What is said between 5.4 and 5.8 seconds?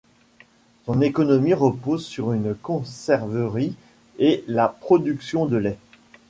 de lait.